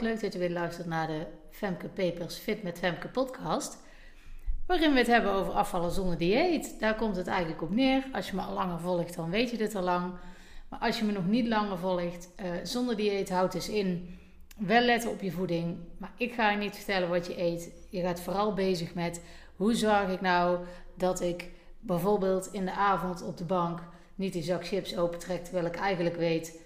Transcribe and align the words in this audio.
Leuk 0.00 0.20
dat 0.20 0.32
je 0.32 0.38
weer 0.38 0.50
luistert 0.50 0.86
naar 0.86 1.06
de 1.06 1.26
Femke 1.50 1.88
Papers 1.88 2.36
Fit 2.36 2.62
met 2.62 2.78
Femke 2.78 3.08
podcast. 3.08 3.78
Waarin 4.66 4.92
we 4.92 4.98
het 4.98 5.06
hebben 5.06 5.32
over 5.32 5.52
afvallen 5.52 5.90
zonder 5.90 6.18
dieet. 6.18 6.80
Daar 6.80 6.94
komt 6.94 7.16
het 7.16 7.26
eigenlijk 7.26 7.62
op 7.62 7.70
neer. 7.70 8.04
Als 8.12 8.30
je 8.30 8.36
me 8.36 8.42
al 8.42 8.54
langer 8.54 8.80
volgt, 8.80 9.16
dan 9.16 9.30
weet 9.30 9.50
je 9.50 9.56
dit 9.56 9.74
al 9.74 9.82
lang. 9.82 10.12
Maar 10.68 10.78
als 10.78 10.98
je 10.98 11.04
me 11.04 11.12
nog 11.12 11.26
niet 11.26 11.46
langer 11.46 11.78
volgt, 11.78 12.30
uh, 12.40 12.50
zonder 12.62 12.96
dieet 12.96 13.30
houdt 13.30 13.52
dus 13.52 13.68
in 13.68 14.18
wel 14.58 14.80
letten 14.80 15.10
op 15.10 15.20
je 15.20 15.30
voeding. 15.30 15.78
Maar 15.96 16.12
ik 16.16 16.32
ga 16.32 16.50
je 16.50 16.56
niet 16.56 16.76
vertellen 16.76 17.08
wat 17.08 17.26
je 17.26 17.42
eet. 17.42 17.72
Je 17.90 18.00
gaat 18.00 18.20
vooral 18.20 18.54
bezig 18.54 18.94
met 18.94 19.24
hoe 19.56 19.74
zorg 19.74 20.08
ik 20.08 20.20
nou 20.20 20.58
dat 20.94 21.20
ik 21.20 21.50
bijvoorbeeld 21.80 22.48
in 22.52 22.64
de 22.64 22.72
avond 22.72 23.22
op 23.22 23.36
de 23.36 23.44
bank 23.44 23.80
niet 24.14 24.32
die 24.32 24.42
zak 24.42 24.66
chips 24.66 24.96
opentrek. 24.96 25.44
Terwijl 25.44 25.66
ik 25.66 25.76
eigenlijk 25.76 26.16
weet 26.16 26.60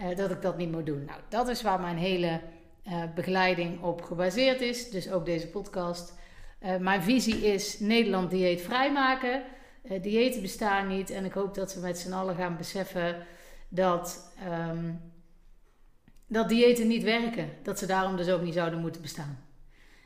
uh, 0.00 0.16
dat 0.16 0.30
ik 0.30 0.42
dat 0.42 0.56
niet 0.56 0.72
moet 0.72 0.86
doen. 0.86 1.04
Nou, 1.04 1.20
dat 1.28 1.48
is 1.48 1.62
waar 1.62 1.80
mijn 1.80 1.96
hele 1.96 2.40
uh, 2.88 3.02
begeleiding 3.14 3.82
op 3.82 4.02
gebaseerd 4.02 4.60
is. 4.60 4.90
Dus 4.90 5.10
ook 5.10 5.24
deze 5.24 5.48
podcast. 5.48 6.14
Uh, 6.62 6.76
mijn 6.76 7.02
visie 7.02 7.52
is 7.52 7.78
Nederland 7.78 8.30
dieet 8.30 8.60
vrijmaken. 8.60 9.42
Uh, 9.82 10.02
diëten 10.02 10.42
bestaan 10.42 10.88
niet. 10.88 11.10
En 11.10 11.24
ik 11.24 11.32
hoop 11.32 11.54
dat 11.54 11.74
we 11.74 11.80
met 11.80 11.98
z'n 11.98 12.12
allen 12.12 12.36
gaan 12.36 12.56
beseffen 12.56 13.26
dat, 13.68 14.34
um, 14.68 15.00
dat 16.26 16.48
diëten 16.48 16.86
niet 16.86 17.02
werken. 17.02 17.50
Dat 17.62 17.78
ze 17.78 17.86
daarom 17.86 18.16
dus 18.16 18.28
ook 18.28 18.42
niet 18.42 18.54
zouden 18.54 18.80
moeten 18.80 19.02
bestaan. 19.02 19.38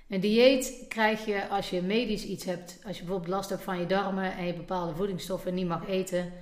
Een 0.09 0.21
dieet 0.21 0.85
krijg 0.89 1.25
je 1.25 1.49
als 1.49 1.71
je 1.71 1.83
medisch 1.83 2.25
iets 2.25 2.45
hebt. 2.45 2.81
Als 2.87 2.97
je 2.97 3.03
bijvoorbeeld 3.03 3.35
last 3.35 3.51
hebt 3.51 3.63
van 3.63 3.79
je 3.79 3.87
darmen 3.87 4.37
en 4.37 4.47
je 4.47 4.55
bepaalde 4.55 4.95
voedingsstoffen 4.95 5.55
niet 5.55 5.67
mag 5.67 5.89
eten. 5.89 6.33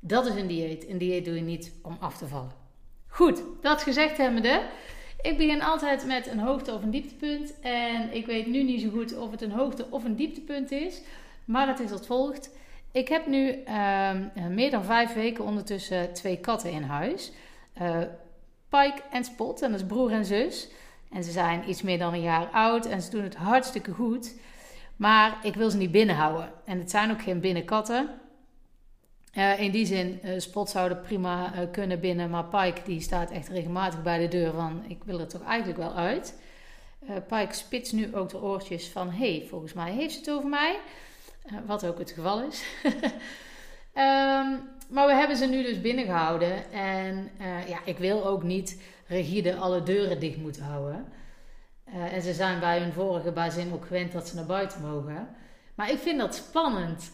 Dat 0.00 0.26
is 0.26 0.34
een 0.34 0.46
dieet. 0.46 0.88
Een 0.88 0.98
dieet 0.98 1.24
doe 1.24 1.34
je 1.34 1.40
niet 1.40 1.72
om 1.82 1.96
af 2.00 2.18
te 2.18 2.26
vallen. 2.26 2.52
Goed, 3.06 3.42
dat 3.60 3.82
gezegd 3.82 4.16
hebbende. 4.16 4.62
Ik 5.24 5.36
begin 5.36 5.62
altijd 5.62 6.06
met 6.06 6.26
een 6.26 6.38
hoogte- 6.38 6.74
of 6.74 6.82
een 6.82 6.90
dieptepunt. 6.90 7.60
En 7.60 8.14
ik 8.14 8.26
weet 8.26 8.46
nu 8.46 8.62
niet 8.62 8.80
zo 8.80 8.88
goed 8.88 9.16
of 9.16 9.30
het 9.30 9.42
een 9.42 9.50
hoogte- 9.50 9.86
of 9.90 10.04
een 10.04 10.16
dieptepunt 10.16 10.70
is. 10.70 11.00
Maar 11.44 11.68
het 11.68 11.80
is 11.80 11.90
als 11.90 12.06
volgt. 12.06 12.50
Ik 12.92 13.08
heb 13.08 13.26
nu 13.26 13.58
uh, 13.68 14.10
meer 14.48 14.70
dan 14.70 14.84
vijf 14.84 15.14
weken 15.14 15.44
ondertussen 15.44 16.12
twee 16.12 16.36
katten 16.36 16.70
in 16.70 16.82
huis. 16.82 17.32
Uh, 17.82 17.98
Pike 18.68 19.02
en 19.10 19.24
Spot, 19.24 19.62
en 19.62 19.70
dat 19.70 19.80
is 19.80 19.86
broer 19.86 20.10
en 20.10 20.24
zus. 20.24 20.68
En 21.12 21.24
ze 21.24 21.30
zijn 21.30 21.68
iets 21.68 21.82
meer 21.82 21.98
dan 21.98 22.12
een 22.12 22.22
jaar 22.22 22.46
oud 22.46 22.86
en 22.86 23.02
ze 23.02 23.10
doen 23.10 23.22
het 23.22 23.36
hartstikke 23.36 23.92
goed. 23.92 24.34
Maar 24.96 25.38
ik 25.42 25.54
wil 25.54 25.70
ze 25.70 25.76
niet 25.76 25.92
binnenhouden. 25.92 26.52
En 26.64 26.78
het 26.78 26.90
zijn 26.90 27.10
ook 27.10 27.22
geen 27.22 27.40
binnenkatten. 27.40 28.08
Uh, 29.36 29.60
in 29.60 29.70
die 29.70 29.86
zin, 29.86 30.20
uh, 30.24 30.40
Spot 30.40 30.70
zou 30.70 30.90
er 30.90 30.96
prima 30.96 31.52
uh, 31.54 31.60
kunnen 31.72 32.00
binnen, 32.00 32.30
maar 32.30 32.44
Pike 32.44 32.80
die 32.84 33.00
staat 33.00 33.30
echt 33.30 33.48
regelmatig 33.48 34.02
bij 34.02 34.18
de 34.18 34.28
deur 34.28 34.52
van 34.52 34.84
ik 34.88 35.04
wil 35.04 35.20
er 35.20 35.28
toch 35.28 35.42
eigenlijk 35.44 35.78
wel 35.78 35.94
uit. 35.94 36.38
Pike 37.28 37.54
spitst 37.54 37.92
nu 37.92 38.16
ook 38.16 38.28
de 38.28 38.42
oortjes 38.42 38.88
van 38.88 39.10
hey, 39.10 39.46
volgens 39.48 39.72
mij 39.72 39.92
heeft 39.92 40.12
ze 40.12 40.18
het 40.18 40.30
over 40.30 40.48
mij. 40.48 40.78
wat 41.66 41.86
ook 41.86 41.98
het 41.98 42.10
geval 42.10 42.42
is. 42.42 42.64
um, 42.84 42.92
maar 44.94 45.06
we 45.06 45.14
hebben 45.14 45.36
ze 45.36 45.46
nu 45.46 45.62
dus 45.62 45.80
binnengehouden 45.80 46.72
en 46.72 47.30
ja, 47.68 47.78
ik 47.84 47.98
wil 47.98 48.26
ook 48.26 48.42
niet 48.42 48.80
rigide 49.06 49.56
alle 49.56 49.82
deuren 49.82 50.20
dicht 50.20 50.36
moeten 50.36 50.62
houden. 50.62 51.06
en 51.84 52.22
ze 52.22 52.32
zijn 52.32 52.60
bij 52.60 52.78
hun 52.78 52.92
vorige 52.92 53.32
bazin 53.32 53.72
ook 53.72 53.86
gewend 53.86 54.12
dat 54.12 54.28
ze 54.28 54.34
naar 54.34 54.46
buiten 54.46 54.80
mogen. 54.80 55.28
Maar 55.74 55.90
ik 55.90 55.98
vind 55.98 56.18
dat 56.18 56.34
spannend. 56.34 57.10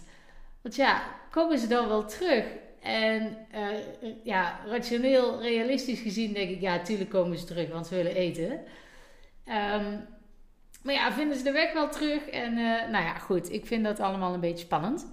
Want 0.62 0.76
ja, 0.76 1.02
komen 1.30 1.58
ze 1.58 1.66
dan 1.66 1.88
wel 1.88 2.04
terug? 2.04 2.44
En 2.82 3.46
uh, 3.54 4.14
ja, 4.24 4.60
rationeel, 4.66 5.42
realistisch 5.42 6.00
gezien 6.00 6.32
denk 6.32 6.50
ik, 6.50 6.60
ja, 6.60 6.76
natuurlijk 6.76 7.10
komen 7.10 7.38
ze 7.38 7.44
terug, 7.44 7.68
want 7.68 7.86
ze 7.86 7.94
willen 7.94 8.14
eten. 8.14 8.50
Um, 9.46 10.06
maar 10.82 10.94
ja, 10.94 11.12
vinden 11.12 11.36
ze 11.36 11.44
de 11.44 11.52
weg 11.52 11.72
wel 11.72 11.88
terug? 11.88 12.28
En 12.28 12.52
uh, 12.52 12.88
nou 12.88 13.04
ja, 13.04 13.18
goed, 13.18 13.52
ik 13.52 13.66
vind 13.66 13.84
dat 13.84 14.00
allemaal 14.00 14.34
een 14.34 14.40
beetje 14.40 14.64
spannend. 14.64 15.06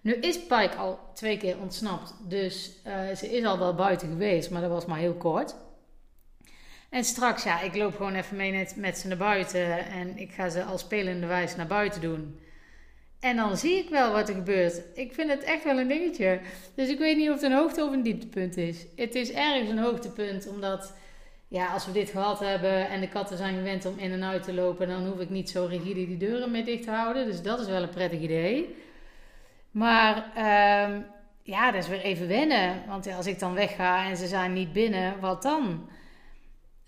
Nu 0.00 0.14
is 0.14 0.38
Pike 0.38 0.74
al 0.76 0.98
twee 1.14 1.36
keer 1.36 1.58
ontsnapt, 1.58 2.14
dus 2.28 2.82
ze 3.16 3.36
is 3.36 3.44
al 3.44 3.58
wel 3.58 3.74
buiten 3.74 4.08
geweest, 4.08 4.50
maar 4.50 4.60
dat 4.60 4.70
was 4.70 4.86
maar 4.86 4.98
heel 4.98 5.14
kort. 5.14 5.54
En 6.90 7.04
straks, 7.04 7.42
ja, 7.42 7.60
ik 7.60 7.76
loop 7.76 7.96
gewoon 7.96 8.14
even 8.14 8.36
mee 8.36 8.52
met, 8.52 8.76
met 8.76 8.98
ze 8.98 9.08
naar 9.08 9.16
buiten 9.16 9.86
en 9.86 10.18
ik 10.18 10.32
ga 10.32 10.48
ze 10.48 10.64
al 10.64 10.78
spelende 10.78 11.26
wijze 11.26 11.56
naar 11.56 11.66
buiten 11.66 12.00
doen. 12.00 12.40
En 13.20 13.36
dan 13.36 13.56
zie 13.56 13.76
ik 13.76 13.88
wel 13.88 14.12
wat 14.12 14.28
er 14.28 14.34
gebeurt. 14.34 14.82
Ik 14.94 15.14
vind 15.14 15.30
het 15.30 15.42
echt 15.42 15.64
wel 15.64 15.78
een 15.78 15.88
dingetje. 15.88 16.40
Dus 16.74 16.88
ik 16.88 16.98
weet 16.98 17.16
niet 17.16 17.28
of 17.28 17.34
het 17.34 17.42
een 17.42 17.52
hoogte 17.52 17.84
of 17.84 17.92
een 17.92 18.02
dieptepunt 18.02 18.56
is. 18.56 18.86
Het 18.96 19.14
is 19.14 19.32
ergens 19.32 19.70
een 19.70 19.78
hoogtepunt, 19.78 20.48
omdat 20.48 20.92
ja, 21.48 21.66
als 21.66 21.86
we 21.86 21.92
dit 21.92 22.10
gehad 22.10 22.40
hebben 22.40 22.88
en 22.88 23.00
de 23.00 23.08
katten 23.08 23.36
zijn 23.36 23.54
gewend 23.54 23.86
om 23.86 23.98
in 23.98 24.12
en 24.12 24.24
uit 24.24 24.42
te 24.42 24.54
lopen, 24.54 24.88
dan 24.88 25.06
hoef 25.06 25.20
ik 25.20 25.30
niet 25.30 25.50
zo 25.50 25.64
rigide 25.64 26.06
die 26.06 26.16
deuren 26.16 26.50
mee 26.50 26.64
dicht 26.64 26.82
te 26.82 26.90
houden. 26.90 27.26
Dus 27.26 27.42
dat 27.42 27.60
is 27.60 27.66
wel 27.66 27.82
een 27.82 27.90
prettig 27.90 28.20
idee. 28.20 28.76
Maar 29.70 30.16
um, 30.16 31.06
ja, 31.42 31.70
dat 31.70 31.82
is 31.82 31.88
weer 31.88 32.00
even 32.00 32.28
wennen. 32.28 32.82
Want 32.86 33.06
als 33.16 33.26
ik 33.26 33.38
dan 33.38 33.54
wegga 33.54 34.06
en 34.06 34.16
ze 34.16 34.26
zijn 34.26 34.52
niet 34.52 34.72
binnen, 34.72 35.20
wat 35.20 35.42
dan? 35.42 35.88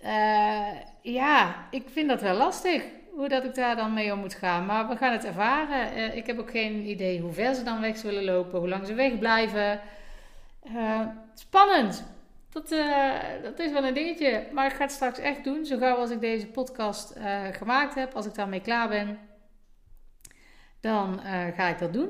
Uh, 0.05 0.67
ja, 1.03 1.67
ik 1.71 1.85
vind 1.93 2.09
dat 2.09 2.21
wel 2.21 2.37
lastig 2.37 2.83
hoe 3.15 3.29
dat 3.29 3.45
ik 3.45 3.55
daar 3.55 3.77
dan 3.77 3.93
mee 3.93 4.13
om 4.13 4.19
moet 4.19 4.35
gaan. 4.35 4.67
Maar 4.67 4.89
we 4.89 4.97
gaan 4.97 5.13
het 5.13 5.25
ervaren. 5.25 5.97
Uh, 5.97 6.17
ik 6.17 6.27
heb 6.27 6.39
ook 6.39 6.51
geen 6.51 6.87
idee 6.87 7.21
hoe 7.21 7.33
ver 7.33 7.55
ze 7.55 7.63
dan 7.63 7.81
weg 7.81 7.97
zullen 7.97 8.25
lopen, 8.25 8.59
hoe 8.59 8.69
lang 8.69 8.87
ze 8.87 8.95
wegblijven. 8.95 9.81
Uh, 10.67 11.01
spannend. 11.35 12.05
Dat, 12.51 12.73
uh, 12.73 13.13
dat 13.43 13.59
is 13.59 13.73
wel 13.73 13.85
een 13.85 13.95
dingetje. 13.95 14.47
Maar 14.53 14.67
ik 14.67 14.73
ga 14.73 14.83
het 14.83 14.93
straks 14.93 15.19
echt 15.19 15.45
doen. 15.45 15.65
Zo 15.65 15.79
gauw 15.79 15.97
als 15.97 16.11
ik 16.11 16.21
deze 16.21 16.47
podcast 16.47 17.15
gemaakt 17.53 17.95
heb, 17.95 18.15
als 18.15 18.27
ik 18.27 18.35
daarmee 18.35 18.61
klaar 18.61 18.89
ben, 18.89 19.19
dan 20.81 21.21
ga 21.55 21.69
ik 21.69 21.79
dat 21.79 21.93
doen. 21.93 22.09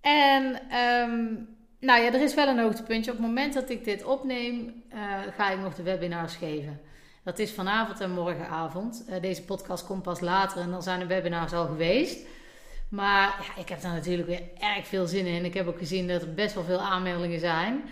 En 0.00 0.44
um, 0.76 1.48
nou 1.80 2.00
ja, 2.00 2.12
er 2.12 2.22
is 2.22 2.34
wel 2.34 2.48
een 2.48 2.58
hoogtepuntje. 2.58 3.10
Op 3.10 3.16
het 3.16 3.26
moment 3.26 3.54
dat 3.54 3.70
ik 3.70 3.84
dit 3.84 4.04
opneem, 4.04 4.82
ga 5.36 5.50
ik 5.50 5.58
nog 5.58 5.74
de 5.74 5.82
webinars 5.82 6.36
geven. 6.36 6.80
Dat 7.22 7.38
is 7.38 7.52
vanavond 7.52 8.00
en 8.00 8.10
morgenavond. 8.10 9.04
Uh, 9.08 9.20
deze 9.20 9.42
podcast 9.42 9.86
komt 9.86 10.02
pas 10.02 10.20
later 10.20 10.60
en 10.60 10.70
dan 10.70 10.82
zijn 10.82 10.98
de 10.98 11.06
webinars 11.06 11.52
al 11.52 11.66
geweest. 11.66 12.26
Maar 12.88 13.46
ja, 13.46 13.62
ik 13.62 13.68
heb 13.68 13.80
daar 13.80 13.92
natuurlijk 13.92 14.28
weer 14.28 14.42
erg 14.58 14.86
veel 14.86 15.06
zin 15.06 15.26
in. 15.26 15.44
Ik 15.44 15.54
heb 15.54 15.66
ook 15.66 15.78
gezien 15.78 16.08
dat 16.08 16.22
er 16.22 16.34
best 16.34 16.54
wel 16.54 16.64
veel 16.64 16.80
aanmeldingen 16.80 17.40
zijn. 17.40 17.82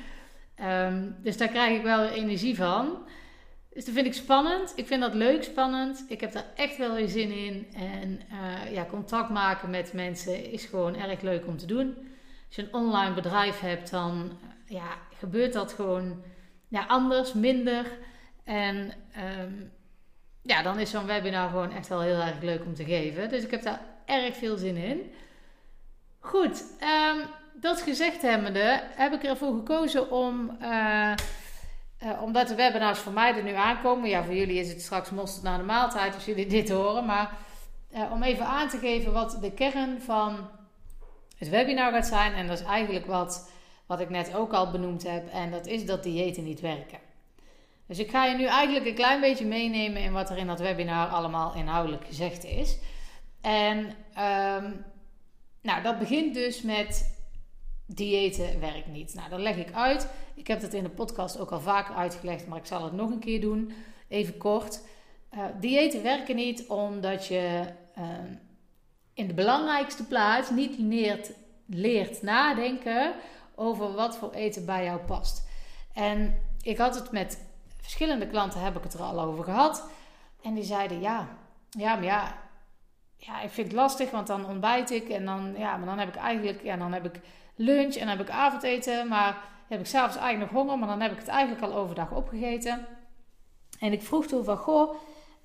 Um, 0.62 1.16
dus 1.22 1.36
daar 1.36 1.48
krijg 1.48 1.76
ik 1.76 1.82
wel 1.82 2.04
energie 2.04 2.56
van. 2.56 2.98
Dus 3.72 3.84
dat 3.84 3.94
vind 3.94 4.06
ik 4.06 4.14
spannend. 4.14 4.72
Ik 4.76 4.86
vind 4.86 5.00
dat 5.00 5.14
leuk 5.14 5.44
spannend. 5.44 6.04
Ik 6.08 6.20
heb 6.20 6.32
daar 6.32 6.46
echt 6.56 6.76
wel 6.76 6.94
weer 6.94 7.08
zin 7.08 7.30
in. 7.30 7.66
En 7.74 8.20
uh, 8.32 8.72
ja, 8.72 8.84
contact 8.84 9.30
maken 9.30 9.70
met 9.70 9.92
mensen 9.92 10.52
is 10.52 10.64
gewoon 10.64 10.96
erg 10.96 11.20
leuk 11.20 11.46
om 11.46 11.56
te 11.56 11.66
doen. 11.66 11.96
Als 12.46 12.56
je 12.56 12.62
een 12.62 12.74
online 12.74 13.14
bedrijf 13.14 13.60
hebt, 13.60 13.90
dan 13.90 14.38
ja, 14.64 14.96
gebeurt 15.18 15.52
dat 15.52 15.72
gewoon 15.72 16.22
ja, 16.68 16.84
anders, 16.86 17.32
minder. 17.32 17.86
En 18.48 18.92
um, 19.40 19.72
ja, 20.42 20.62
dan 20.62 20.78
is 20.78 20.90
zo'n 20.90 21.06
webinar 21.06 21.48
gewoon 21.48 21.72
echt 21.72 21.88
wel 21.88 22.00
heel 22.00 22.20
erg 22.20 22.40
leuk 22.40 22.64
om 22.64 22.74
te 22.74 22.84
geven. 22.84 23.28
Dus 23.28 23.44
ik 23.44 23.50
heb 23.50 23.62
daar 23.62 23.80
erg 24.04 24.36
veel 24.36 24.56
zin 24.56 24.76
in. 24.76 25.12
Goed, 26.18 26.64
um, 26.80 27.22
dat 27.60 27.82
gezegd 27.82 28.22
hebbende, 28.22 28.82
heb 28.94 29.12
ik 29.12 29.24
ervoor 29.24 29.54
gekozen 29.54 30.10
om, 30.10 30.56
uh, 30.62 31.12
uh, 32.02 32.22
omdat 32.22 32.48
de 32.48 32.54
webinars 32.54 32.98
voor 32.98 33.12
mij 33.12 33.36
er 33.36 33.42
nu 33.42 33.54
aankomen. 33.54 34.08
Ja, 34.08 34.24
voor 34.24 34.34
jullie 34.34 34.58
is 34.58 34.68
het 34.68 34.82
straks 34.82 35.10
mosterd 35.10 35.44
na 35.44 35.56
de 35.56 35.62
maaltijd 35.62 36.14
als 36.14 36.24
jullie 36.24 36.46
dit 36.46 36.70
horen. 36.70 37.04
Maar 37.04 37.36
uh, 37.94 38.12
om 38.12 38.22
even 38.22 38.46
aan 38.46 38.68
te 38.68 38.78
geven 38.78 39.12
wat 39.12 39.38
de 39.40 39.52
kern 39.52 40.00
van 40.00 40.48
het 41.36 41.48
webinar 41.48 41.92
gaat 41.92 42.06
zijn. 42.06 42.32
En 42.32 42.46
dat 42.46 42.58
is 42.58 42.66
eigenlijk 42.66 43.06
wat, 43.06 43.50
wat 43.86 44.00
ik 44.00 44.08
net 44.08 44.34
ook 44.34 44.52
al 44.52 44.70
benoemd 44.70 45.02
heb. 45.02 45.28
En 45.28 45.50
dat 45.50 45.66
is 45.66 45.86
dat 45.86 46.02
diëten 46.02 46.44
niet 46.44 46.60
werken. 46.60 47.07
Dus 47.88 47.98
ik 47.98 48.10
ga 48.10 48.24
je 48.24 48.36
nu 48.36 48.44
eigenlijk 48.44 48.86
een 48.86 48.94
klein 48.94 49.20
beetje 49.20 49.46
meenemen 49.46 50.02
in 50.02 50.12
wat 50.12 50.30
er 50.30 50.36
in 50.36 50.46
dat 50.46 50.60
webinar 50.60 51.08
allemaal 51.08 51.54
inhoudelijk 51.54 52.04
gezegd 52.06 52.44
is. 52.44 52.78
En 53.40 53.78
um, 54.58 54.84
nou, 55.62 55.82
dat 55.82 55.98
begint 55.98 56.34
dus 56.34 56.62
met 56.62 57.16
diëten 57.86 58.60
werkt 58.60 58.86
niet. 58.86 59.14
Nou, 59.14 59.28
dat 59.28 59.40
leg 59.40 59.56
ik 59.56 59.72
uit. 59.72 60.08
Ik 60.34 60.46
heb 60.46 60.60
dat 60.60 60.72
in 60.72 60.82
de 60.82 60.90
podcast 60.90 61.38
ook 61.38 61.50
al 61.50 61.60
vaker 61.60 61.94
uitgelegd, 61.94 62.46
maar 62.46 62.58
ik 62.58 62.66
zal 62.66 62.84
het 62.84 62.92
nog 62.92 63.10
een 63.10 63.18
keer 63.18 63.40
doen. 63.40 63.72
Even 64.08 64.36
kort. 64.36 64.80
Uh, 65.34 65.44
diëten 65.60 66.02
werken 66.02 66.36
niet 66.36 66.66
omdat 66.66 67.26
je 67.26 67.64
uh, 67.98 68.04
in 69.14 69.26
de 69.26 69.34
belangrijkste 69.34 70.04
plaats 70.06 70.50
niet 70.50 70.78
leert 71.66 72.22
nadenken 72.22 73.14
over 73.54 73.92
wat 73.92 74.16
voor 74.16 74.32
eten 74.32 74.64
bij 74.64 74.84
jou 74.84 74.98
past. 74.98 75.48
En 75.92 76.38
ik 76.62 76.78
had 76.78 76.94
het 76.94 77.10
met 77.10 77.46
verschillende 77.88 78.26
klanten 78.26 78.60
heb 78.60 78.76
ik 78.76 78.82
het 78.82 78.94
er 78.94 79.00
al 79.00 79.20
over 79.20 79.44
gehad. 79.44 79.90
En 80.42 80.54
die 80.54 80.64
zeiden 80.64 81.00
ja, 81.00 81.28
ja, 81.70 81.94
maar 81.94 82.04
ja, 82.04 82.34
ja, 83.16 83.40
ik 83.40 83.50
vind 83.50 83.66
het 83.66 83.76
lastig, 83.76 84.10
want 84.10 84.26
dan 84.26 84.46
ontbijt 84.46 84.90
ik 84.90 85.08
en 85.08 85.24
dan, 85.24 85.54
ja, 85.56 85.76
maar 85.76 85.86
dan 85.86 85.98
heb 85.98 86.08
ik 86.08 86.16
eigenlijk, 86.16 86.62
ja, 86.62 86.76
dan 86.76 86.92
heb 86.92 87.04
ik 87.04 87.20
lunch 87.54 87.94
en 87.94 88.06
dan 88.06 88.16
heb 88.16 88.28
ik 88.28 88.30
avondeten, 88.30 89.08
maar 89.08 89.36
heb 89.68 89.80
ik 89.80 89.86
s'avonds 89.86 90.16
eigenlijk 90.16 90.52
nog 90.52 90.60
honger, 90.62 90.78
maar 90.78 90.88
dan 90.88 91.00
heb 91.00 91.12
ik 91.12 91.18
het 91.18 91.28
eigenlijk 91.28 91.62
al 91.62 91.78
overdag 91.78 92.10
opgegeten. 92.10 92.86
En 93.80 93.92
ik 93.92 94.02
vroeg 94.02 94.26
toen 94.26 94.44
van, 94.44 94.56
goh, 94.56 94.94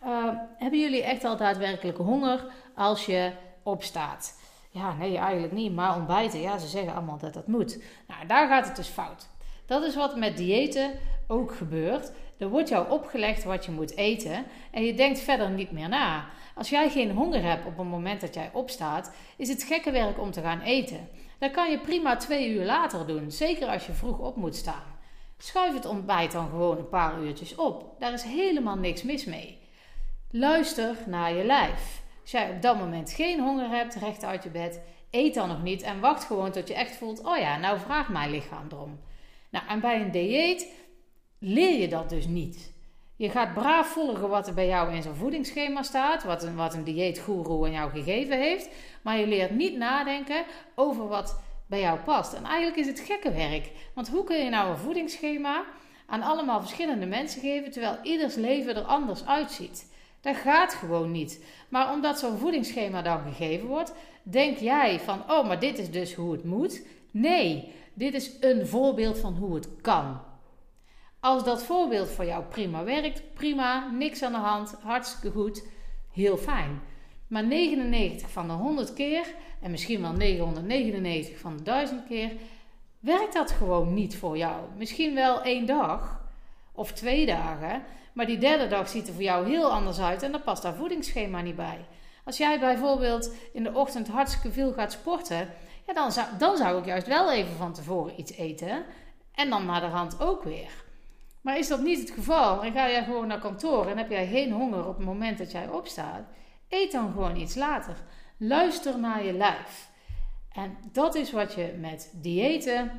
uh, 0.04 0.30
hebben 0.58 0.80
jullie 0.80 1.04
echt 1.04 1.24
al 1.24 1.38
daadwerkelijk 1.38 1.98
honger 1.98 2.46
als 2.76 3.06
je 3.06 3.32
opstaat? 3.64 4.40
Ja, 4.70 4.94
nee, 4.94 5.18
eigenlijk 5.18 5.54
niet. 5.54 5.74
Maar 5.74 5.96
ontbijten, 5.96 6.40
ja, 6.40 6.58
ze 6.58 6.68
zeggen 6.68 6.94
allemaal 6.94 7.18
dat 7.18 7.34
dat 7.34 7.48
moet. 7.48 7.84
Nou, 8.08 8.28
daar 8.28 8.48
gaat 8.48 8.66
het 8.66 8.76
dus 8.76 8.88
fout. 8.88 9.30
Dat 9.66 9.84
is 9.84 9.96
wat 9.96 10.16
met 10.16 10.38
diëten 10.38 10.92
ook 11.28 11.56
gebeurt. 11.56 12.12
Er 12.38 12.50
wordt 12.50 12.70
jou 12.70 12.90
opgelegd 12.90 13.44
wat 13.44 13.66
je 13.66 13.72
moet 13.72 13.96
eten 13.96 14.46
en 14.72 14.84
je 14.84 14.94
denkt 14.94 15.20
verder 15.20 15.50
niet 15.50 15.72
meer 15.72 15.90
na. 15.90 16.26
Als 16.56 16.70
jij 16.70 16.90
geen 16.90 17.12
honger 17.12 17.44
hebt 17.44 17.66
op 17.66 17.78
het 17.78 17.88
moment 17.88 18.22
dat 18.22 18.34
jij 18.34 18.50
opstaat, 18.54 19.16
is 19.38 19.50
het 19.50 19.64
gekke 19.64 19.92
werk 19.92 20.20
om 20.20 20.32
te 20.32 20.42
gaan 20.42 20.62
eten. 20.62 21.10
Dat 21.40 21.52
kan 21.52 21.72
je 21.72 21.80
prima 21.80 22.16
twee 22.16 22.50
uur 22.50 22.66
later 22.66 23.08
doen, 23.08 23.32
zeker 23.32 23.68
als 23.68 23.86
je 23.86 23.92
vroeg 23.92 24.20
op 24.20 24.36
moet 24.36 24.56
staan. 24.56 24.94
Schuif 25.38 25.74
het 25.74 25.86
ontbijt 25.86 26.32
dan 26.32 26.50
gewoon 26.50 26.78
een 26.78 26.90
paar 26.90 27.22
uurtjes 27.22 27.56
op. 27.56 27.96
Daar 28.00 28.14
is 28.14 28.24
helemaal 28.24 28.76
niks 28.76 29.04
mis 29.04 29.26
mee. 29.26 29.58
Luister 30.32 30.96
naar 31.08 31.34
je 31.34 31.44
lijf. 31.44 32.02
Als 32.22 32.32
jij 32.32 32.50
op 32.50 32.62
dat 32.62 32.78
moment 32.78 33.12
geen 33.12 33.40
honger 33.40 33.70
hebt, 33.70 33.96
recht 33.96 34.24
uit 34.24 34.44
je 34.44 34.50
bed, 34.50 34.82
eet 35.12 35.34
dan 35.34 35.48
nog 35.48 35.64
niet 35.64 35.82
en 35.82 36.00
wacht 36.00 36.24
gewoon 36.24 36.52
tot 36.52 36.68
je 36.68 36.74
echt 36.74 36.96
voelt: 36.96 37.24
oh 37.24 37.38
ja, 37.38 37.58
nou 37.58 37.80
vraagt 37.80 38.10
mijn 38.10 38.32
lichaam 38.32 38.68
erom. 38.72 39.00
Nou, 39.50 39.66
en 39.68 39.80
bij 39.80 40.02
een 40.02 40.12
dieet 40.12 40.68
leer 41.44 41.80
je 41.80 41.88
dat 41.88 42.10
dus 42.10 42.28
niet. 42.28 42.74
Je 43.16 43.30
gaat 43.30 43.54
braaf 43.54 43.88
volgen 43.88 44.30
wat 44.30 44.48
er 44.48 44.54
bij 44.54 44.68
jou 44.68 44.94
in 44.94 45.02
zo'n 45.02 45.16
voedingsschema 45.16 45.84
staat, 45.84 46.24
wat 46.24 46.44
een, 46.44 46.56
wat 46.56 46.74
een 46.74 46.84
dieetgoeroe 46.84 47.66
aan 47.66 47.72
jou 47.72 47.92
gegeven 47.92 48.40
heeft, 48.40 48.70
maar 49.02 49.18
je 49.18 49.28
leert 49.28 49.52
niet 49.52 49.78
nadenken 49.78 50.44
over 50.76 51.08
wat 51.08 51.40
bij 51.68 51.80
jou 51.80 52.00
past. 52.00 52.34
En 52.34 52.44
eigenlijk 52.44 52.78
is 52.78 52.88
het 52.88 53.00
gekke 53.00 53.32
werk, 53.32 53.72
want 53.94 54.10
hoe 54.10 54.24
kun 54.24 54.44
je 54.44 54.50
nou 54.50 54.70
een 54.72 54.78
voedingsschema 54.78 55.66
aan 56.06 56.22
allemaal 56.22 56.60
verschillende 56.60 57.06
mensen 57.06 57.42
geven, 57.42 57.72
terwijl 57.72 57.98
ieders 58.04 58.36
leven 58.36 58.76
er 58.76 58.84
anders 58.84 59.26
uitziet? 59.26 59.92
Dat 60.22 60.36
gaat 60.36 60.74
gewoon 60.74 61.12
niet. 61.12 61.44
Maar 61.70 61.94
omdat 61.94 62.20
zo'n 62.20 62.38
voedingsschema 62.38 63.02
dan 63.02 63.22
gegeven 63.22 63.68
wordt, 63.68 63.94
denk 64.24 64.58
jij 64.58 65.00
van, 65.00 65.32
oh, 65.32 65.48
maar 65.48 65.60
dit 65.60 65.78
is 65.78 65.92
dus 65.92 66.14
hoe 66.14 66.32
het 66.32 66.44
moet. 66.44 66.86
Nee, 67.12 67.72
dit 67.94 68.14
is 68.14 68.32
een 68.40 68.68
voorbeeld 68.68 69.20
van 69.20 69.34
hoe 69.34 69.56
het 69.56 69.68
kan. 69.82 70.32
Als 71.24 71.44
dat 71.44 71.64
voorbeeld 71.64 72.10
voor 72.10 72.26
jou 72.26 72.44
prima 72.44 72.84
werkt, 72.84 73.34
prima, 73.34 73.90
niks 73.92 74.24
aan 74.24 74.32
de 74.32 74.38
hand, 74.38 74.76
hartstikke 74.82 75.40
goed, 75.40 75.64
heel 76.12 76.38
fijn. 76.38 76.82
Maar 77.28 77.44
99 77.44 78.30
van 78.30 78.48
de 78.48 78.54
100 78.54 78.94
keer, 78.94 79.26
en 79.62 79.72
misschien 79.72 80.02
wel 80.02 80.12
999 80.12 81.40
van 81.40 81.58
de 81.58 81.64
1000 81.64 82.08
keer, 82.08 82.32
werkt 83.00 83.34
dat 83.34 83.52
gewoon 83.52 83.94
niet 83.94 84.18
voor 84.18 84.38
jou. 84.38 84.62
Misschien 84.78 85.14
wel 85.14 85.42
één 85.42 85.66
dag 85.66 86.22
of 86.72 86.92
twee 86.92 87.26
dagen, 87.26 87.84
maar 88.14 88.26
die 88.26 88.38
derde 88.38 88.68
dag 88.68 88.90
ziet 88.90 89.08
er 89.08 89.14
voor 89.14 89.24
jou 89.24 89.50
heel 89.50 89.72
anders 89.72 90.00
uit 90.00 90.24
en 90.24 90.32
dan 90.32 90.44
past 90.44 90.62
daar 90.62 90.76
voedingsschema 90.76 91.42
niet 91.42 91.56
bij. 91.56 91.86
Als 92.26 92.38
jij 92.38 92.60
bijvoorbeeld 92.60 93.34
in 93.54 93.64
de 93.64 93.74
ochtend 93.74 94.08
hartstikke 94.08 94.52
veel 94.52 94.74
gaat 94.74 94.92
sporten, 94.92 95.50
ja, 95.88 95.94
dan, 95.94 96.12
zou, 96.12 96.28
dan 96.38 96.58
zou 96.58 96.80
ik 96.80 96.86
juist 96.86 97.08
wel 97.08 97.32
even 97.32 97.56
van 97.56 97.74
tevoren 97.74 98.20
iets 98.20 98.32
eten 98.32 98.84
en 99.34 99.50
dan 99.50 99.66
naar 99.66 99.82
de 99.82 99.88
hand 99.88 100.20
ook 100.20 100.44
weer. 100.44 100.83
Maar 101.44 101.58
is 101.58 101.68
dat 101.68 101.82
niet 101.82 102.00
het 102.00 102.12
geval 102.12 102.64
en 102.64 102.74
ga 102.74 102.90
jij 102.90 103.04
gewoon 103.04 103.28
naar 103.28 103.40
kantoor 103.40 103.88
en 103.88 103.98
heb 103.98 104.10
jij 104.10 104.28
geen 104.28 104.52
honger 104.52 104.88
op 104.88 104.98
het 104.98 105.06
moment 105.06 105.38
dat 105.38 105.52
jij 105.52 105.70
opstaat, 105.70 106.24
eet 106.70 106.92
dan 106.92 107.12
gewoon 107.12 107.36
iets 107.36 107.56
later. 107.56 107.96
Luister 108.38 109.00
naar 109.00 109.24
je 109.24 109.34
lijf. 109.34 109.90
En 110.52 110.78
dat 110.92 111.16
is 111.16 111.32
wat 111.32 111.54
je 111.54 111.78
met 111.80 112.14
diëten 112.14 112.92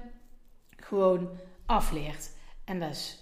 gewoon 0.76 1.28
afleert. 1.66 2.30
En 2.64 2.80
dat 2.80 2.90
is 2.90 3.18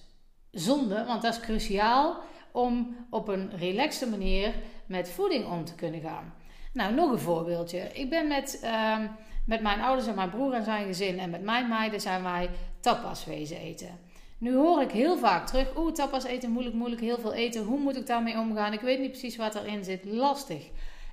zonde, 0.51 1.05
want 1.05 1.23
dat 1.23 1.33
is 1.33 1.41
cruciaal 1.41 2.21
om 2.53 2.97
op 3.11 3.29
een 3.29 3.51
relaxte 3.57 4.09
manier 4.09 4.55
met 4.87 5.11
voeding 5.11 5.47
om 5.47 5.65
te 5.65 5.75
kunnen 5.75 6.01
gaan. 6.01 6.35
Nou, 6.73 6.95
nog 6.95 7.11
een 7.11 7.19
voorbeeldje. 7.19 7.79
Ik 7.79 8.11
ben 8.11 8.29
met, 8.29 8.61
uh, 8.65 8.99
met 9.47 9.61
mijn 9.61 9.81
ouders 9.81 10.09
en 10.09 10.15
mijn 10.15 10.31
broer 10.31 10.53
en 10.53 10.65
zijn 10.65 10.87
gezin 10.87 11.19
en 11.19 11.31
met 11.31 11.43
mijn 11.43 11.69
meiden 11.69 12.01
zijn 12.01 12.23
wij 12.23 12.51
tapas 12.81 13.25
wezen 13.25 13.57
eten. 13.57 13.99
Nu 14.43 14.55
hoor 14.55 14.83
ik 14.83 14.91
heel 14.91 15.19
vaak 15.19 15.47
terug, 15.47 15.77
oeh, 15.77 15.93
tapas 15.93 16.25
eten, 16.25 16.50
moeilijk, 16.50 16.77
moeilijk, 16.77 17.00
heel 17.00 17.19
veel 17.19 17.33
eten. 17.33 17.65
Hoe 17.65 17.79
moet 17.79 17.97
ik 17.97 18.06
daarmee 18.06 18.39
omgaan? 18.39 18.73
Ik 18.73 18.81
weet 18.81 19.00
niet 19.00 19.11
precies 19.11 19.37
wat 19.37 19.55
erin 19.55 19.85
zit. 19.85 20.05
Lastig. 20.05 20.69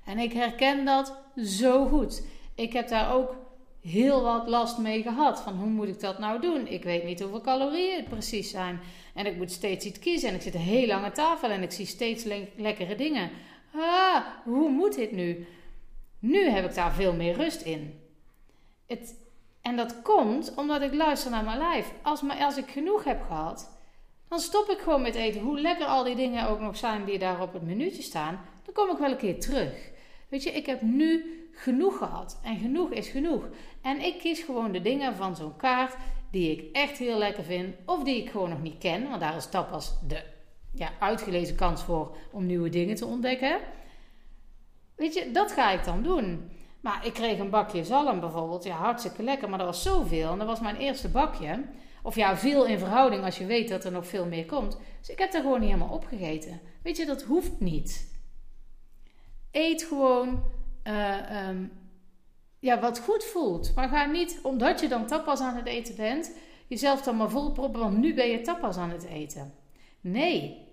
En 0.06 0.18
ik 0.18 0.34
herken 0.34 0.86
dat 0.86 1.18
zo 1.44 1.86
goed. 1.86 2.24
Ik 2.56 2.74
heb 2.74 2.88
daar 2.88 3.14
ook 3.14 3.36
heel 3.82 4.22
wat 4.22 4.48
last 4.48 4.78
mee 4.78 5.02
gehad. 5.02 5.42
Van 5.42 5.56
hoe 5.56 5.70
moet 5.70 5.88
ik 5.88 6.00
dat 6.00 6.20
nou 6.20 6.42
doen? 6.42 6.68
Ik 6.68 6.84
weet 6.84 7.04
niet 7.04 7.20
hoeveel 7.22 7.42
calorieën 7.42 7.96
het 7.96 8.10
precies 8.10 8.50
zijn. 8.50 8.80
En 9.14 9.26
ik 9.26 9.38
moet 9.38 9.52
steeds 9.52 9.86
iets 9.86 10.00
kiezen. 10.00 10.30
En 10.30 10.36
ik 10.36 10.42
zit 10.42 10.54
heel 10.54 10.88
lang 10.88 11.04
aan 11.04 11.12
tafel 11.12 11.50
en 11.50 11.64
ik 11.64 11.72
zie 11.72 11.86
steeds 11.86 12.24
lekkere 12.56 12.96
dingen. 12.96 13.30
Ah, 13.76 14.26
hoe 14.44 14.70
moet 14.70 14.96
dit 14.96 15.12
nu? 15.12 15.48
Nu 16.20 16.50
heb 16.50 16.66
ik 16.66 16.76
daar 16.76 16.94
veel 16.94 17.14
meer 17.14 17.34
rust 17.34 17.62
in. 17.62 18.00
Het, 18.88 19.16
en 19.62 19.76
dat 19.76 20.02
komt 20.02 20.54
omdat 20.56 20.82
ik 20.82 20.94
luister 20.94 21.32
naar 21.32 21.44
mijn 21.44 21.58
lijf. 21.58 21.94
Als, 22.02 22.22
als 22.40 22.58
ik 22.58 22.70
genoeg 22.70 23.04
heb 23.04 23.22
gehad, 23.22 23.80
dan 24.30 24.40
stop 24.40 24.70
ik 24.70 24.80
gewoon 24.80 25.02
met 25.02 25.16
eten. 25.16 25.42
Hoe 25.42 25.62
lekker 25.62 25.86
al 25.86 26.04
die 26.04 26.16
dingen 26.16 26.48
ook 26.48 26.60
nog 26.60 26.78
zijn 26.78 27.06
die 27.06 27.20
daar 27.20 27.42
op 27.42 27.54
het 27.54 27.62
minuutje 27.62 28.02
staan, 28.02 28.40
dan 28.64 28.74
kom 28.74 28.90
ik 28.90 28.98
wel 28.98 29.12
een 29.12 29.18
keer 29.18 29.40
terug. 29.40 29.92
Weet 30.30 30.44
je, 30.44 30.52
ik 30.52 30.66
heb 30.66 30.82
nu 30.82 31.40
genoeg 31.54 31.98
gehad. 31.98 32.40
En 32.44 32.58
genoeg 32.58 32.92
is 32.92 33.08
genoeg. 33.08 33.50
En 33.82 34.00
ik 34.02 34.20
kies 34.20 34.42
gewoon 34.42 34.72
de 34.72 34.82
dingen 34.82 35.16
van 35.16 35.36
zo'n 35.36 35.56
kaart 35.58 35.96
die 36.32 36.52
ik 36.52 36.76
echt 36.76 36.98
heel 36.98 37.18
lekker 37.18 37.44
vind. 37.44 37.76
Of 37.86 38.04
die 38.04 38.22
ik 38.22 38.30
gewoon 38.30 38.50
nog 38.50 38.62
niet 38.62 38.78
ken. 38.78 39.10
Want 39.10 39.22
daar 39.22 39.36
is 39.36 39.50
tapas 39.50 39.96
de 40.08 40.24
ja, 40.74 40.92
uitgelezen 41.00 41.56
kans 41.56 41.84
voor 41.84 42.16
om 42.32 42.46
nieuwe 42.46 42.70
dingen 42.70 42.96
te 42.96 43.06
ontdekken. 43.06 43.60
Weet 44.96 45.14
je, 45.14 45.32
dat 45.32 45.52
ga 45.52 45.72
ik 45.72 45.84
dan 45.84 46.04
doen. 46.04 46.52
Maar 46.80 47.06
ik 47.06 47.14
kreeg 47.14 47.40
een 47.40 47.50
bakje 47.50 47.84
zalm 47.84 48.20
bijvoorbeeld. 48.20 48.64
Ja, 48.64 48.76
hartstikke 48.76 49.24
lekker. 49.24 49.50
Maar 49.50 49.58
dat 49.58 49.68
was 49.68 49.84
zoveel. 49.84 50.32
En 50.32 50.38
dat 50.38 50.48
was 50.48 50.60
mijn 50.60 50.76
eerste 50.76 51.10
bakje. 51.10 51.66
Of 52.04 52.16
ja, 52.16 52.38
veel 52.38 52.66
in 52.66 52.80
verhouding 52.80 53.24
als 53.24 53.38
je 53.38 53.46
weet 53.46 53.70
dat 53.70 53.86
er 53.86 53.92
nog 53.92 54.08
veel 54.08 54.26
meer 54.26 54.46
komt. 54.46 54.78
Dus 55.00 55.10
ik 55.10 55.20
heb 55.20 55.34
er 55.34 55.42
gewoon 55.42 55.60
niet 55.60 55.70
helemaal 55.72 55.96
opgegeten. 55.96 56.60
Weet 56.84 56.98
je, 56.98 57.06
dat 57.06 57.22
hoeft 57.22 57.60
niet. 57.60 58.18
Eet 59.52 59.84
gewoon 59.84 60.44
uh, 60.84 61.48
um, 61.48 61.72
ja, 62.60 62.80
wat 62.80 63.00
goed 63.00 63.24
voelt. 63.24 63.76
Maar 63.76 63.90
ga 63.90 64.06
niet, 64.06 64.40
omdat 64.44 64.80
je 64.80 64.88
dan 64.88 65.06
tapas 65.06 65.40
aan 65.40 65.56
het 65.56 65.66
eten 65.66 65.96
bent, 65.96 66.32
jezelf 66.68 67.02
dan 67.02 67.18
maar 67.18 67.30
volproppen, 67.30 67.82
want 67.82 67.98
nu 67.98 68.14
ben 68.14 68.28
je 68.28 68.42
tapas 68.42 68.78
aan 68.78 68.90
het 68.90 69.06
eten. 69.06 69.54
Nee, 70.02 70.68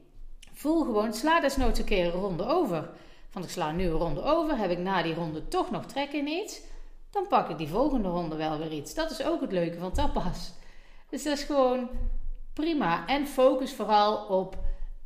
voel 0.53 0.85
gewoon, 0.85 1.15
sla 1.15 1.41
desnoods 1.41 1.79
een 1.79 1.85
keer 1.85 2.05
een 2.05 2.21
ronde 2.21 2.45
over. 2.45 2.91
Want 3.37 3.49
ik 3.49 3.55
sla 3.55 3.71
nu 3.71 3.85
een 3.85 3.91
ronde 3.91 4.23
over, 4.23 4.59
heb 4.59 4.71
ik 4.71 4.79
na 4.79 5.03
die 5.03 5.15
ronde 5.15 5.49
toch 5.49 5.71
nog 5.71 5.87
trek 5.87 6.13
in 6.13 6.27
iets, 6.27 6.61
dan 7.11 7.27
pak 7.29 7.49
ik 7.49 7.59
die 7.59 7.69
volgende 7.69 8.09
ronde 8.09 8.37
wel 8.37 8.59
weer 8.59 8.73
iets. 8.73 8.95
Dat 8.95 9.11
is 9.11 9.25
ook 9.25 9.41
het 9.41 9.53
leuke 9.53 9.79
van 9.79 9.93
tapas. 9.93 10.53
Dus 11.09 11.23
dat 11.23 11.39
is 11.39 11.43
gewoon 11.43 11.89
prima. 12.53 13.07
En 13.07 13.27
focus 13.27 13.75
vooral 13.75 14.17
op 14.17 14.59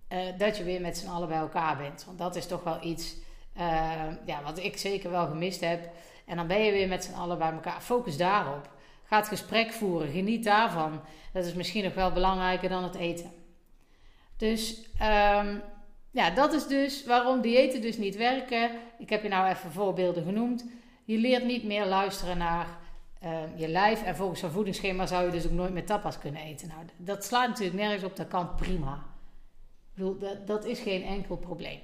uh, 0.08 0.18
dat 0.38 0.56
je 0.56 0.64
weer 0.64 0.80
met 0.80 0.98
z'n 0.98 1.08
allen 1.08 1.28
bij 1.28 1.38
elkaar 1.38 1.76
bent. 1.76 2.04
Want 2.04 2.18
dat 2.18 2.36
is 2.36 2.46
toch 2.46 2.62
wel 2.62 2.78
iets 2.82 3.16
uh, 3.56 3.62
ja, 4.26 4.42
wat 4.42 4.58
ik 4.58 4.76
zeker 4.78 5.10
wel 5.10 5.26
gemist 5.26 5.60
heb. 5.60 5.90
En 6.26 6.36
dan 6.36 6.46
ben 6.46 6.60
je 6.60 6.72
weer 6.72 6.88
met 6.88 7.04
z'n 7.04 7.14
allen 7.14 7.38
bij 7.38 7.52
elkaar. 7.52 7.80
Focus 7.80 8.16
daarop. 8.16 8.70
Ga 9.04 9.16
het 9.16 9.28
gesprek 9.28 9.72
voeren. 9.72 10.10
Geniet 10.10 10.44
daarvan. 10.44 11.00
Dat 11.32 11.44
is 11.44 11.54
misschien 11.54 11.84
nog 11.84 11.94
wel 11.94 12.12
belangrijker 12.12 12.68
dan 12.68 12.82
het 12.82 12.94
eten. 12.94 13.32
Dus 14.36 14.88
um, 15.02 15.62
ja, 16.10 16.30
dat 16.30 16.52
is 16.52 16.66
dus 16.66 17.04
waarom 17.04 17.40
diëten 17.40 17.80
dus 17.80 17.96
niet 17.96 18.16
werken. 18.16 18.70
Ik 18.98 19.10
heb 19.10 19.22
je 19.22 19.28
nou 19.28 19.48
even 19.48 19.72
voorbeelden 19.72 20.24
genoemd. 20.24 20.64
Je 21.04 21.18
leert 21.18 21.44
niet 21.44 21.64
meer 21.64 21.86
luisteren 21.86 22.38
naar 22.38 22.66
uh, 23.24 23.38
je 23.56 23.68
lijf. 23.68 24.02
En 24.02 24.16
volgens 24.16 24.40
zo'n 24.40 24.50
voedingsschema 24.50 25.06
zou 25.06 25.24
je 25.24 25.30
dus 25.30 25.44
ook 25.44 25.50
nooit 25.50 25.72
meer 25.72 25.86
tapas 25.86 26.18
kunnen 26.18 26.42
eten. 26.42 26.68
Nou, 26.68 26.80
dat 26.96 27.24
slaat 27.24 27.48
natuurlijk 27.48 27.78
nergens 27.78 28.04
op. 28.04 28.16
Dat 28.16 28.28
kan 28.28 28.54
prima. 28.54 29.02
Dat, 29.94 30.46
dat 30.46 30.64
is 30.64 30.80
geen 30.80 31.02
enkel 31.02 31.36
probleem. 31.36 31.80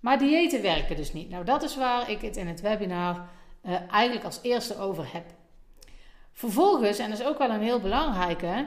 Maar 0.00 0.18
diëten 0.18 0.62
werken 0.62 0.96
dus 0.96 1.12
niet. 1.12 1.30
Nou, 1.30 1.44
dat 1.44 1.62
is 1.62 1.76
waar 1.76 2.10
ik 2.10 2.20
het 2.20 2.36
in 2.36 2.46
het 2.46 2.60
webinar 2.60 3.28
uh, 3.62 3.74
eigenlijk 3.90 4.24
als 4.24 4.38
eerste 4.42 4.78
over 4.78 5.12
heb. 5.12 5.24
Vervolgens, 6.32 6.98
en 6.98 7.10
dat 7.10 7.18
is 7.18 7.26
ook 7.26 7.38
wel 7.38 7.50
een 7.50 7.62
heel 7.62 7.80
belangrijke, 7.80 8.66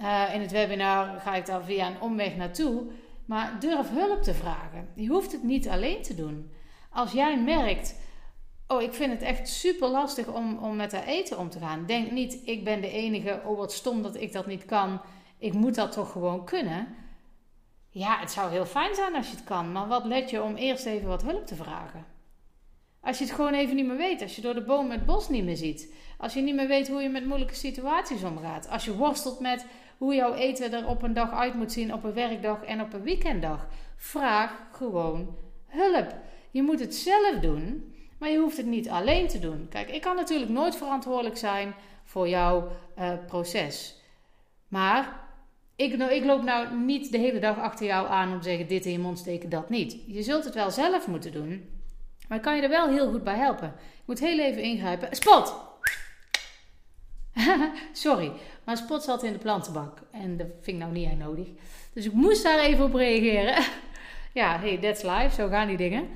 uh, 0.00 0.34
in 0.34 0.40
het 0.40 0.50
webinar 0.50 1.20
ga 1.20 1.34
ik 1.34 1.46
daar 1.46 1.64
via 1.64 1.86
een 1.86 2.00
omweg 2.00 2.36
naartoe, 2.36 2.82
maar 3.28 3.56
durf 3.60 3.90
hulp 3.90 4.22
te 4.22 4.34
vragen. 4.34 4.88
Je 4.94 5.08
hoeft 5.08 5.32
het 5.32 5.42
niet 5.42 5.68
alleen 5.68 6.02
te 6.02 6.14
doen. 6.14 6.50
Als 6.90 7.12
jij 7.12 7.40
merkt, 7.40 7.94
oh, 8.66 8.82
ik 8.82 8.92
vind 8.92 9.12
het 9.12 9.22
echt 9.22 9.48
super 9.48 9.88
lastig 9.88 10.26
om, 10.26 10.58
om 10.58 10.76
met 10.76 10.90
dat 10.90 11.04
eten 11.04 11.38
om 11.38 11.50
te 11.50 11.58
gaan. 11.58 11.86
Denk 11.86 12.10
niet, 12.10 12.40
ik 12.44 12.64
ben 12.64 12.80
de 12.80 12.90
enige, 12.90 13.40
oh 13.44 13.56
wat 13.56 13.72
stom 13.72 14.02
dat 14.02 14.16
ik 14.16 14.32
dat 14.32 14.46
niet 14.46 14.64
kan. 14.64 15.00
Ik 15.38 15.52
moet 15.52 15.74
dat 15.74 15.92
toch 15.92 16.12
gewoon 16.12 16.44
kunnen. 16.44 16.94
Ja, 17.90 18.18
het 18.18 18.30
zou 18.30 18.50
heel 18.50 18.66
fijn 18.66 18.94
zijn 18.94 19.14
als 19.14 19.30
je 19.30 19.36
het 19.36 19.44
kan, 19.44 19.72
maar 19.72 19.88
wat 19.88 20.04
let 20.04 20.30
je 20.30 20.42
om 20.42 20.56
eerst 20.56 20.86
even 20.86 21.08
wat 21.08 21.22
hulp 21.22 21.46
te 21.46 21.54
vragen? 21.54 22.06
Als 23.00 23.18
je 23.18 23.24
het 23.24 23.34
gewoon 23.34 23.54
even 23.54 23.76
niet 23.76 23.86
meer 23.86 23.96
weet, 23.96 24.22
als 24.22 24.36
je 24.36 24.42
door 24.42 24.54
de 24.54 24.64
boom 24.64 24.90
het 24.90 25.06
bos 25.06 25.28
niet 25.28 25.44
meer 25.44 25.56
ziet, 25.56 25.92
als 26.18 26.34
je 26.34 26.40
niet 26.40 26.54
meer 26.54 26.68
weet 26.68 26.88
hoe 26.88 27.02
je 27.02 27.08
met 27.08 27.26
moeilijke 27.26 27.54
situaties 27.54 28.22
omgaat, 28.22 28.68
als 28.68 28.84
je 28.84 28.96
worstelt 28.96 29.40
met 29.40 29.66
hoe 29.98 30.14
jouw 30.14 30.34
eten 30.34 30.72
er 30.72 30.88
op 30.88 31.02
een 31.02 31.14
dag 31.14 31.32
uit 31.32 31.54
moet 31.54 31.72
zien, 31.72 31.92
op 31.92 32.04
een 32.04 32.12
werkdag 32.12 32.64
en 32.64 32.80
op 32.80 32.92
een 32.92 33.02
weekenddag. 33.02 33.66
Vraag 33.96 34.52
gewoon 34.72 35.36
hulp. 35.66 36.14
Je 36.50 36.62
moet 36.62 36.80
het 36.80 36.94
zelf 36.94 37.38
doen, 37.40 37.94
maar 38.18 38.30
je 38.30 38.38
hoeft 38.38 38.56
het 38.56 38.66
niet 38.66 38.88
alleen 38.88 39.28
te 39.28 39.38
doen. 39.38 39.66
Kijk, 39.70 39.90
ik 39.90 40.00
kan 40.00 40.16
natuurlijk 40.16 40.50
nooit 40.50 40.76
verantwoordelijk 40.76 41.36
zijn 41.36 41.74
voor 42.04 42.28
jouw 42.28 42.68
uh, 42.98 43.12
proces. 43.26 44.02
Maar 44.68 45.20
ik, 45.76 45.92
ik 45.92 46.24
loop 46.24 46.42
nou 46.42 46.76
niet 46.76 47.12
de 47.12 47.18
hele 47.18 47.38
dag 47.38 47.58
achter 47.58 47.86
jou 47.86 48.08
aan 48.08 48.32
om 48.32 48.40
te 48.40 48.48
zeggen: 48.48 48.68
dit 48.68 48.86
in 48.86 48.92
je 48.92 48.98
mond 48.98 49.18
steken, 49.18 49.48
dat 49.48 49.70
niet. 49.70 49.96
Je 50.06 50.22
zult 50.22 50.44
het 50.44 50.54
wel 50.54 50.70
zelf 50.70 51.06
moeten 51.06 51.32
doen. 51.32 51.68
Maar 52.28 52.38
ik 52.38 52.44
kan 52.44 52.56
je 52.56 52.62
er 52.62 52.68
wel 52.68 52.88
heel 52.88 53.10
goed 53.10 53.24
bij 53.24 53.36
helpen. 53.36 53.68
Ik 53.76 54.06
moet 54.06 54.18
heel 54.18 54.38
even 54.38 54.62
ingrijpen. 54.62 55.16
Spot! 55.16 55.54
Sorry, 57.92 58.32
maar 58.68 58.76
Spot 58.76 59.02
zat 59.02 59.22
in 59.22 59.32
de 59.32 59.38
plantenbak. 59.38 59.98
En 60.10 60.36
dat 60.36 60.46
vind 60.60 60.76
ik 60.76 60.82
nou 60.82 60.92
niet 60.92 61.06
echt 61.06 61.18
nodig. 61.18 61.46
Dus 61.92 62.04
ik 62.04 62.12
moest 62.12 62.42
daar 62.42 62.58
even 62.58 62.84
op 62.84 62.94
reageren. 62.94 63.64
ja, 64.40 64.58
hey, 64.58 64.78
that's 64.78 65.02
life. 65.02 65.34
Zo 65.34 65.48
gaan 65.48 65.68
die 65.68 65.76
dingen. 65.76 66.08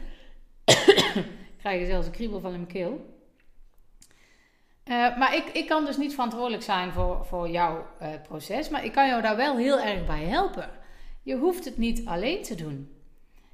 krijg 1.60 1.86
zelfs 1.86 2.06
een 2.06 2.12
kriebel 2.12 2.40
van 2.40 2.50
mijn 2.50 2.66
keel. 2.66 3.16
Uh, 4.84 5.18
maar 5.18 5.34
ik, 5.34 5.44
ik 5.52 5.66
kan 5.66 5.84
dus 5.84 5.96
niet 5.96 6.12
verantwoordelijk 6.12 6.62
zijn 6.62 6.92
voor, 6.92 7.24
voor 7.24 7.48
jouw 7.48 7.86
uh, 8.02 8.08
proces. 8.28 8.68
Maar 8.68 8.84
ik 8.84 8.92
kan 8.92 9.08
jou 9.08 9.22
daar 9.22 9.36
wel 9.36 9.56
heel 9.56 9.80
erg 9.80 10.06
bij 10.06 10.24
helpen. 10.24 10.70
Je 11.22 11.36
hoeft 11.36 11.64
het 11.64 11.78
niet 11.78 12.06
alleen 12.06 12.42
te 12.42 12.54
doen. 12.54 12.96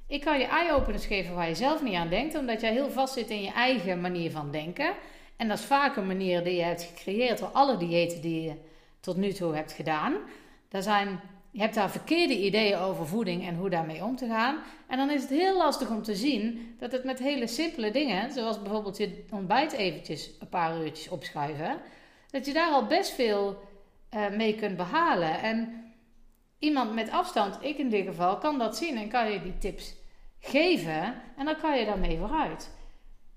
Ik 0.07 0.21
kan 0.21 0.39
je 0.39 0.45
eye-openers 0.45 1.05
geven 1.05 1.35
waar 1.35 1.47
je 1.47 1.55
zelf 1.55 1.83
niet 1.83 1.95
aan 1.95 2.09
denkt, 2.09 2.35
omdat 2.35 2.61
jij 2.61 2.71
heel 2.71 2.89
vast 2.89 3.13
zit 3.13 3.29
in 3.29 3.41
je 3.41 3.51
eigen 3.51 4.01
manier 4.01 4.31
van 4.31 4.51
denken. 4.51 4.93
En 5.35 5.47
dat 5.47 5.59
is 5.59 5.65
vaak 5.65 5.95
een 5.95 6.07
manier 6.07 6.43
die 6.43 6.55
je 6.55 6.63
hebt 6.63 6.83
gecreëerd 6.83 7.39
door 7.39 7.47
alle 7.47 7.77
diëten 7.77 8.21
die 8.21 8.41
je 8.41 8.67
tot 8.99 9.17
nu 9.17 9.33
toe 9.33 9.55
hebt 9.55 9.71
gedaan. 9.71 10.17
Daar 10.69 10.81
zijn, 10.81 11.19
je 11.51 11.61
hebt 11.61 11.75
daar 11.75 11.91
verkeerde 11.91 12.37
ideeën 12.37 12.77
over 12.77 13.07
voeding 13.07 13.47
en 13.47 13.55
hoe 13.55 13.69
daarmee 13.69 14.03
om 14.03 14.15
te 14.15 14.27
gaan. 14.27 14.57
En 14.87 14.97
dan 14.97 15.09
is 15.09 15.21
het 15.21 15.29
heel 15.29 15.57
lastig 15.57 15.89
om 15.89 16.03
te 16.03 16.15
zien 16.15 16.75
dat 16.79 16.91
het 16.91 17.03
met 17.03 17.19
hele 17.19 17.47
simpele 17.47 17.91
dingen, 17.91 18.31
zoals 18.31 18.61
bijvoorbeeld 18.61 18.97
je 18.97 19.25
ontbijt 19.31 19.71
eventjes 19.71 20.31
een 20.39 20.49
paar 20.49 20.81
uurtjes 20.81 21.09
opschuiven, 21.09 21.77
dat 22.31 22.45
je 22.45 22.53
daar 22.53 22.71
al 22.71 22.85
best 22.85 23.11
veel 23.11 23.57
uh, 24.13 24.29
mee 24.29 24.55
kunt 24.55 24.77
behalen. 24.77 25.41
En 25.41 25.83
iemand 26.59 26.93
met 26.93 27.09
afstand, 27.09 27.57
ik 27.61 27.77
in 27.77 27.89
dit 27.89 28.05
geval, 28.05 28.37
kan 28.37 28.57
dat 28.57 28.77
zien 28.77 28.97
en 28.97 29.09
kan 29.09 29.31
je 29.31 29.41
die 29.41 29.57
tips 29.57 29.95
geven 30.39 31.21
en 31.37 31.45
dan 31.45 31.57
kan 31.57 31.79
je 31.79 31.85
daarmee 31.85 32.17
vooruit. 32.17 32.71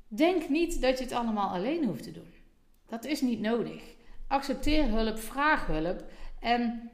Denk 0.09 0.49
niet 0.49 0.81
dat 0.81 0.99
je 0.99 1.05
het 1.05 1.13
allemaal 1.13 1.49
alleen 1.49 1.85
hoeft 1.85 2.03
te 2.03 2.13
doen. 2.13 2.33
Dat 2.87 3.05
is 3.05 3.21
niet 3.21 3.41
nodig. 3.41 3.83
Accepteer 4.33 4.89
hulp, 4.89 5.19
vraag 5.19 5.67
hulp 5.67 6.05
en 6.41 6.91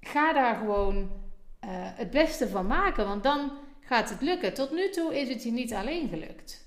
ga 0.00 0.32
daar 0.32 0.56
gewoon 0.56 0.96
uh, 0.96 1.08
het 1.72 2.10
beste 2.10 2.48
van 2.48 2.66
maken, 2.66 3.06
want 3.06 3.22
dan 3.22 3.52
gaat 3.80 4.10
het 4.10 4.20
lukken. 4.20 4.54
Tot 4.54 4.70
nu 4.70 4.90
toe 4.90 5.20
is 5.20 5.28
het 5.28 5.42
je 5.42 5.50
niet 5.50 5.74
alleen 5.74 6.08
gelukt. 6.08 6.66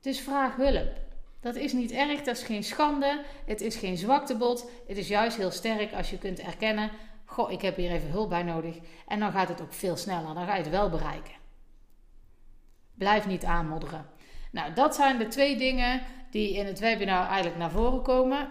Dus 0.00 0.20
vraag 0.20 0.56
hulp. 0.56 0.92
Dat 1.40 1.54
is 1.54 1.72
niet 1.72 1.90
erg, 1.90 2.22
dat 2.22 2.36
is 2.36 2.42
geen 2.42 2.64
schande, 2.64 3.24
het 3.46 3.60
is 3.60 3.76
geen 3.76 3.96
zwaktebod. 3.96 4.70
Het 4.86 4.96
is 4.96 5.08
juist 5.08 5.36
heel 5.36 5.50
sterk 5.50 5.92
als 5.92 6.10
je 6.10 6.18
kunt 6.18 6.38
erkennen: 6.38 6.90
Goh, 7.24 7.50
ik 7.50 7.62
heb 7.62 7.76
hier 7.76 7.90
even 7.90 8.10
hulp 8.10 8.28
bij 8.28 8.42
nodig. 8.42 8.76
En 9.06 9.20
dan 9.20 9.32
gaat 9.32 9.48
het 9.48 9.60
ook 9.60 9.72
veel 9.72 9.96
sneller, 9.96 10.34
dan 10.34 10.46
ga 10.46 10.54
je 10.54 10.62
het 10.62 10.70
wel 10.70 10.90
bereiken. 10.90 11.34
Blijf 12.94 13.26
niet 13.26 13.44
aanmodderen. 13.44 14.06
Nou, 14.50 14.72
dat 14.72 14.94
zijn 14.94 15.18
de 15.18 15.28
twee 15.28 15.56
dingen 15.56 16.02
die 16.30 16.54
in 16.54 16.66
het 16.66 16.78
webinar 16.78 17.26
eigenlijk 17.26 17.56
naar 17.56 17.70
voren 17.70 18.02
komen. 18.02 18.48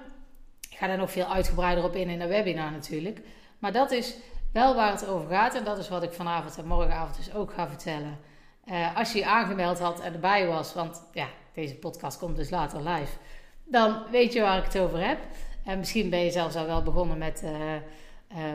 Ik 0.69 0.77
ga 0.77 0.87
daar 0.87 0.97
nog 0.97 1.11
veel 1.11 1.33
uitgebreider 1.33 1.83
op 1.83 1.95
in 1.95 2.09
in 2.09 2.19
de 2.19 2.27
webinar 2.27 2.71
natuurlijk. 2.71 3.21
Maar 3.59 3.71
dat 3.71 3.91
is 3.91 4.15
wel 4.53 4.75
waar 4.75 4.91
het 4.91 5.07
over 5.07 5.29
gaat. 5.29 5.55
En 5.55 5.63
dat 5.63 5.77
is 5.77 5.89
wat 5.89 6.03
ik 6.03 6.13
vanavond 6.13 6.57
en 6.57 6.65
morgenavond 6.65 7.17
dus 7.17 7.33
ook 7.33 7.53
ga 7.53 7.67
vertellen. 7.67 8.19
Uh, 8.65 8.95
als 8.97 9.11
je 9.11 9.19
je 9.19 9.25
aangemeld 9.25 9.79
had 9.79 9.99
en 9.99 10.13
erbij 10.13 10.47
was, 10.47 10.73
want 10.73 11.01
ja, 11.13 11.27
deze 11.53 11.75
podcast 11.75 12.17
komt 12.17 12.35
dus 12.35 12.49
later 12.49 12.89
live. 12.89 13.17
Dan 13.63 14.03
weet 14.11 14.33
je 14.33 14.41
waar 14.41 14.57
ik 14.57 14.63
het 14.63 14.77
over 14.79 15.07
heb. 15.07 15.19
En 15.65 15.79
misschien 15.79 16.09
ben 16.09 16.19
je 16.19 16.31
zelfs 16.31 16.55
al 16.55 16.65
wel 16.65 16.83
begonnen 16.83 17.17
met, 17.17 17.41
uh, 17.43 17.51
uh, 17.51 17.79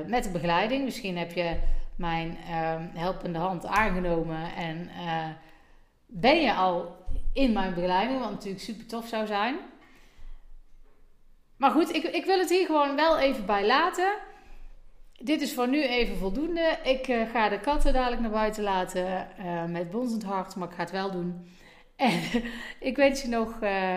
met 0.06 0.24
de 0.24 0.30
begeleiding. 0.30 0.84
Misschien 0.84 1.18
heb 1.18 1.32
je 1.32 1.56
mijn 1.96 2.38
ehm, 2.48 2.82
helpende 2.94 3.38
hand 3.38 3.66
aangenomen 3.66 4.54
en 4.56 4.90
ben 6.16 6.40
je 6.40 6.54
al 6.54 6.96
in 7.32 7.52
mijn 7.52 7.74
begeleiding, 7.74 8.20
wat 8.20 8.30
natuurlijk 8.30 8.62
super 8.62 8.86
tof 8.86 9.06
zou 9.06 9.26
zijn. 9.26 9.56
Maar 11.56 11.70
goed, 11.70 11.94
ik, 11.94 12.02
ik 12.02 12.24
wil 12.24 12.38
het 12.38 12.50
hier 12.50 12.66
gewoon 12.66 12.96
wel 12.96 13.18
even 13.18 13.46
bij 13.46 13.66
laten. 13.66 14.14
Dit 15.12 15.40
is 15.40 15.54
voor 15.54 15.68
nu 15.68 15.82
even 15.82 16.16
voldoende. 16.16 16.78
Ik 16.82 17.08
uh, 17.08 17.30
ga 17.30 17.48
de 17.48 17.60
katten 17.60 17.92
dadelijk 17.92 18.20
naar 18.20 18.30
buiten 18.30 18.62
laten 18.62 19.28
uh, 19.38 19.64
met 19.64 19.90
bonzend 19.90 20.22
hart, 20.22 20.56
maar 20.56 20.68
ik 20.68 20.74
ga 20.74 20.80
het 20.80 20.90
wel 20.90 21.10
doen. 21.10 21.34
En 21.96 22.20
ik 22.80 22.96
wens 22.96 23.22
je 23.22 23.28
nog 23.28 23.60
uh, 23.62 23.96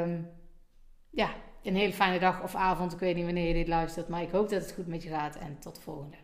um, 0.00 0.30
ja, 1.10 1.30
een 1.62 1.76
hele 1.76 1.92
fijne 1.92 2.18
dag 2.18 2.42
of 2.42 2.54
avond. 2.54 2.92
Ik 2.92 2.98
weet 2.98 3.14
niet 3.14 3.24
wanneer 3.24 3.48
je 3.48 3.54
dit 3.54 3.68
luistert, 3.68 4.08
maar 4.08 4.22
ik 4.22 4.30
hoop 4.30 4.48
dat 4.48 4.62
het 4.62 4.72
goed 4.72 4.86
met 4.86 5.02
je 5.02 5.08
gaat 5.08 5.36
en 5.36 5.58
tot 5.60 5.74
de 5.74 5.80
volgende. 5.80 6.16